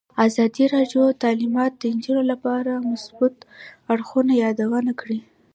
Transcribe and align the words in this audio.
ازادي 0.25 0.65
راډیو 0.75 1.03
د 1.09 1.17
تعلیمات 1.23 1.71
د 1.77 1.83
نجونو 1.95 2.23
لپاره 2.31 2.71
د 2.75 2.85
مثبتو 2.91 3.43
اړخونو 3.93 4.31
یادونه 4.43 4.91
کړې. 5.01 5.19